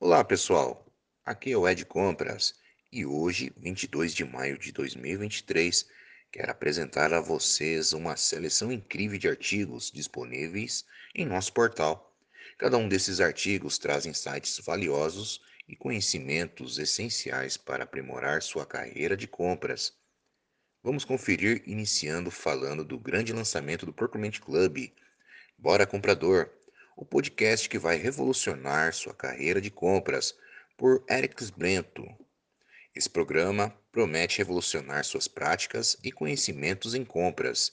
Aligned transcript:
Olá, 0.00 0.24
pessoal. 0.24 0.84
Aqui 1.24 1.52
é 1.52 1.56
o 1.56 1.66
Ed 1.66 1.84
Compras 1.86 2.56
e 2.92 3.06
hoje, 3.06 3.52
22 3.56 4.12
de 4.12 4.24
maio 4.24 4.58
de 4.58 4.72
2023, 4.72 5.86
quero 6.32 6.50
apresentar 6.50 7.14
a 7.14 7.20
vocês 7.20 7.92
uma 7.92 8.16
seleção 8.16 8.72
incrível 8.72 9.18
de 9.18 9.28
artigos 9.28 9.92
disponíveis 9.92 10.84
em 11.14 11.24
nosso 11.24 11.52
portal. 11.52 12.12
Cada 12.58 12.76
um 12.76 12.88
desses 12.88 13.20
artigos 13.20 13.78
traz 13.78 14.04
insights 14.04 14.60
valiosos 14.64 15.40
e 15.66 15.76
conhecimentos 15.76 16.76
essenciais 16.78 17.56
para 17.56 17.84
aprimorar 17.84 18.42
sua 18.42 18.66
carreira 18.66 19.16
de 19.16 19.28
compras. 19.28 19.96
Vamos 20.82 21.04
conferir 21.04 21.62
iniciando 21.66 22.32
falando 22.32 22.84
do 22.84 22.98
grande 22.98 23.32
lançamento 23.32 23.86
do 23.86 23.92
Procurement 23.92 24.40
Club. 24.40 24.92
Bora 25.56 25.86
comprador! 25.86 26.50
O 26.96 27.04
podcast 27.04 27.68
que 27.68 27.78
vai 27.78 27.96
revolucionar 27.96 28.92
sua 28.92 29.12
carreira 29.12 29.60
de 29.60 29.70
compras, 29.70 30.34
por 30.76 31.04
Eric 31.08 31.52
Brento. 31.52 32.04
Esse 32.94 33.10
programa 33.10 33.76
promete 33.90 34.38
revolucionar 34.38 35.04
suas 35.04 35.26
práticas 35.26 35.96
e 36.02 36.12
conhecimentos 36.12 36.94
em 36.94 37.04
compras. 37.04 37.72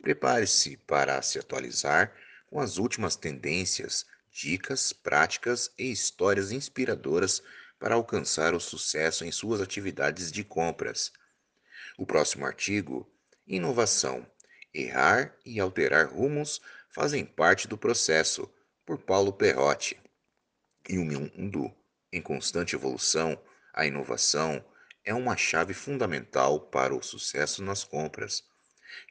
Prepare-se 0.00 0.76
para 0.76 1.20
se 1.22 1.38
atualizar 1.38 2.14
com 2.48 2.60
as 2.60 2.76
últimas 2.76 3.16
tendências, 3.16 4.06
dicas, 4.32 4.92
práticas 4.92 5.70
e 5.78 5.90
histórias 5.90 6.52
inspiradoras 6.52 7.42
para 7.78 7.94
alcançar 7.94 8.54
o 8.54 8.60
sucesso 8.60 9.24
em 9.24 9.32
suas 9.32 9.60
atividades 9.60 10.30
de 10.30 10.44
compras. 10.44 11.12
O 11.98 12.06
próximo 12.06 12.46
artigo: 12.46 13.08
Inovação. 13.46 14.26
Errar 14.72 15.34
e 15.44 15.58
alterar 15.58 16.12
rumos 16.12 16.60
fazem 16.94 17.24
parte 17.24 17.66
do 17.66 17.76
processo 17.76 18.48
por 18.90 18.98
Paulo 18.98 19.32
Perrotti. 19.32 19.96
Em 20.88 20.98
um 20.98 21.04
mundo 21.04 21.72
em 22.12 22.20
constante 22.20 22.74
evolução, 22.74 23.40
a 23.72 23.86
inovação 23.86 24.64
é 25.04 25.14
uma 25.14 25.36
chave 25.36 25.72
fundamental 25.72 26.58
para 26.58 26.92
o 26.92 27.00
sucesso 27.00 27.62
nas 27.62 27.84
compras. 27.84 28.42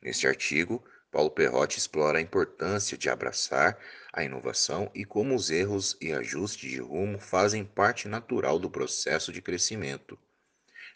Neste 0.03 0.27
artigo, 0.27 0.83
Paulo 1.09 1.31
Perrotti 1.31 1.77
explora 1.77 2.17
a 2.17 2.21
importância 2.21 2.97
de 2.97 3.09
abraçar 3.09 3.79
a 4.11 4.21
inovação 4.21 4.91
e 4.93 5.05
como 5.05 5.33
os 5.33 5.49
erros 5.49 5.95
e 6.01 6.11
ajustes 6.11 6.69
de 6.69 6.81
rumo 6.81 7.17
fazem 7.17 7.63
parte 7.63 8.09
natural 8.09 8.59
do 8.59 8.69
processo 8.69 9.31
de 9.31 9.41
crescimento. 9.41 10.19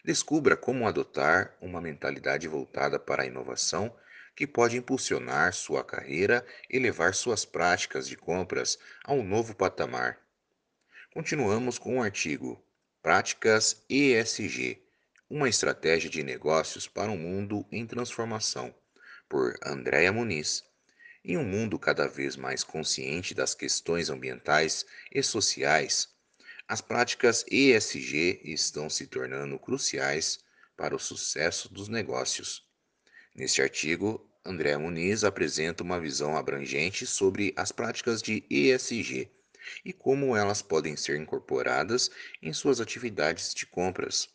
Descubra 0.04 0.58
como 0.58 0.86
adotar 0.86 1.56
uma 1.58 1.80
mentalidade 1.80 2.46
voltada 2.46 2.98
para 2.98 3.22
a 3.22 3.26
inovação 3.26 3.96
que 4.34 4.46
pode 4.46 4.76
impulsionar 4.76 5.52
sua 5.52 5.84
carreira 5.84 6.44
e 6.68 6.78
levar 6.78 7.14
suas 7.14 7.44
práticas 7.44 8.08
de 8.08 8.16
compras 8.16 8.78
a 9.04 9.12
um 9.12 9.22
novo 9.22 9.54
patamar. 9.54 10.18
Continuamos 11.12 11.78
com 11.78 11.98
o 11.98 12.02
artigo 12.02 12.60
Práticas 13.00 13.84
ESG 13.88 14.82
Uma 15.30 15.48
estratégia 15.48 16.10
de 16.10 16.22
negócios 16.22 16.88
para 16.88 17.10
um 17.10 17.16
mundo 17.16 17.66
em 17.70 17.86
transformação, 17.86 18.74
por 19.28 19.54
Andréa 19.64 20.12
Muniz. 20.12 20.64
Em 21.24 21.36
um 21.36 21.44
mundo 21.44 21.78
cada 21.78 22.06
vez 22.08 22.36
mais 22.36 22.64
consciente 22.64 23.34
das 23.34 23.54
questões 23.54 24.10
ambientais 24.10 24.84
e 25.12 25.22
sociais, 25.22 26.08
as 26.66 26.80
práticas 26.80 27.44
ESG 27.50 28.40
estão 28.42 28.88
se 28.88 29.06
tornando 29.06 29.58
cruciais 29.58 30.40
para 30.76 30.96
o 30.96 30.98
sucesso 30.98 31.72
dos 31.72 31.88
negócios. 31.88 32.63
Neste 33.34 33.60
artigo, 33.60 34.24
André 34.44 34.76
Muniz 34.76 35.24
apresenta 35.24 35.82
uma 35.82 35.98
visão 35.98 36.36
abrangente 36.36 37.04
sobre 37.04 37.52
as 37.56 37.72
práticas 37.72 38.22
de 38.22 38.44
ESG 38.48 39.28
e 39.84 39.92
como 39.92 40.36
elas 40.36 40.62
podem 40.62 40.94
ser 40.96 41.16
incorporadas 41.18 42.12
em 42.40 42.52
suas 42.52 42.80
atividades 42.80 43.52
de 43.52 43.66
compras. 43.66 44.28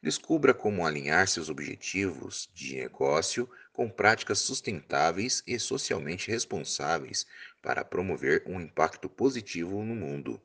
Descubra 0.00 0.54
como 0.54 0.86
alinhar 0.86 1.26
seus 1.26 1.48
objetivos 1.48 2.48
de 2.54 2.76
negócio 2.76 3.50
com 3.72 3.90
práticas 3.90 4.38
sustentáveis 4.38 5.42
e 5.44 5.58
socialmente 5.58 6.30
responsáveis 6.30 7.26
para 7.60 7.84
promover 7.84 8.44
um 8.46 8.60
impacto 8.60 9.08
positivo 9.08 9.82
no 9.82 9.96
mundo. 9.96 10.40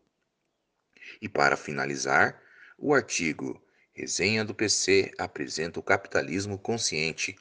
E 1.21 1.29
para 1.29 1.55
finalizar, 1.55 2.41
o 2.75 2.91
artigo 2.91 3.63
Resenha 3.91 4.43
do 4.43 4.55
PC 4.55 5.11
apresenta 5.19 5.79
o 5.79 5.83
capitalismo 5.83 6.57
consciente 6.57 7.35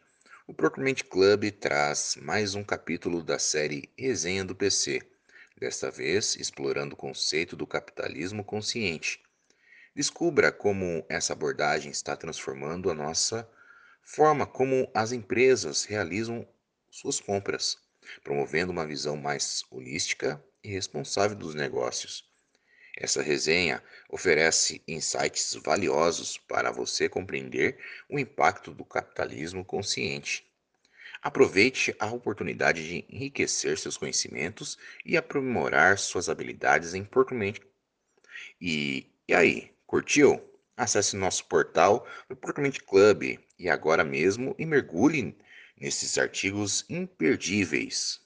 o 0.47 0.53
Procurement 0.53 0.97
Club 1.08 1.50
traz 1.53 2.16
mais 2.20 2.54
um 2.54 2.64
capítulo 2.64 3.22
da 3.22 3.38
série 3.38 3.88
Resenha 3.97 4.44
do 4.44 4.56
PC, 4.56 5.00
desta 5.56 5.91
vez 5.91 6.34
explorando 6.34 6.94
o 6.94 6.97
conceito 6.97 7.54
do 7.54 7.66
capitalismo 7.66 8.44
consciente. 8.44 9.22
Descubra 9.94 10.50
como 10.50 11.04
essa 11.08 11.32
abordagem 11.32 11.92
está 11.92 12.16
transformando 12.16 12.91
a 12.91 12.94
nossa 12.94 13.48
forma 14.02 14.44
como 14.44 14.91
as 14.92 15.12
empresas 15.12 15.84
realizam 15.84 16.47
suas 16.91 17.20
compras, 17.20 17.78
promovendo 18.25 18.72
uma 18.72 18.86
visão 18.86 19.16
mais 19.16 19.62
holística 19.70 20.42
e 20.64 20.69
responsável 20.69 21.36
dos 21.36 21.54
negócios. 21.54 22.31
Essa 22.97 23.22
resenha 23.22 23.82
oferece 24.08 24.82
insights 24.86 25.54
valiosos 25.64 26.36
para 26.36 26.70
você 26.70 27.08
compreender 27.08 27.78
o 28.08 28.19
impacto 28.19 28.72
do 28.72 28.84
capitalismo 28.84 29.64
consciente. 29.64 30.47
Aproveite 31.22 31.94
a 31.98 32.06
oportunidade 32.06 32.86
de 32.86 33.06
enriquecer 33.08 33.78
seus 33.78 33.97
conhecimentos 33.97 34.76
e 35.06 35.16
aprimorar 35.16 35.97
suas 35.98 36.28
habilidades 36.28 36.94
em 36.94 37.04
procurement. 37.04 37.54
E, 38.60 39.06
e 39.26 39.34
aí, 39.34 39.70
curtiu? 39.86 40.42
Acesse 40.76 41.16
nosso 41.16 41.44
portal 41.47 42.06
do 42.28 42.34
Procurement 42.34 42.72
Club 42.86 43.38
e 43.58 43.69
agora 43.69 44.02
mesmo 44.02 44.54
e 44.58 44.66
mergulhe 44.66 45.36
nesses 45.81 46.19
artigos 46.19 46.84
imperdíveis. 46.88 48.20